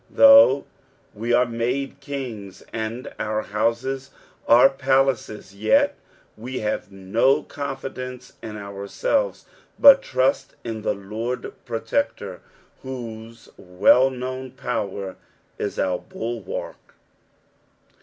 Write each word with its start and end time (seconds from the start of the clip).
Though 0.09 0.65
we 1.13 1.31
are 1.31 1.45
made 1.45 1.99
kings, 1.99 2.63
and 2.73 3.13
our 3.19 3.43
houses 3.43 4.09
are 4.47 4.67
palaces, 4.67 5.51
jet 5.53 5.95
we 6.35 6.57
have 6.61 6.91
no 6.91 7.43
con 7.43 7.77
fidence 7.77 8.31
in 8.41 8.57
ourselves, 8.57 9.45
but 9.77 10.01
trust 10.01 10.55
in 10.63 10.81
the 10.81 10.95
Lord 10.95 11.53
Protector, 11.65 12.41
whose 12.81 13.47
well 13.57 14.09
known 14.09 14.49
power 14.53 15.17
is 15.59 15.77
our 15.77 15.99
bulwark. 15.99 16.95